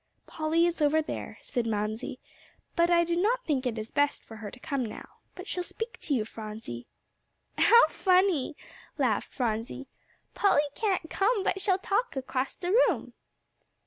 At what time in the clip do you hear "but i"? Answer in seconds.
2.75-3.03